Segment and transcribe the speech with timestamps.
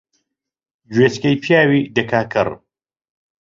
[0.93, 2.49] گوێچکەی پیاوی دەکا کەڕ